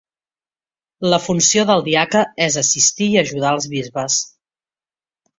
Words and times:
La 1.13 1.17
funció 1.25 1.65
del 1.71 1.83
diaca 1.87 2.23
és 2.45 2.57
assistir 2.61 3.09
i 3.11 3.19
ajudar 3.23 3.51
els 3.57 3.67
bisbes. 3.75 4.17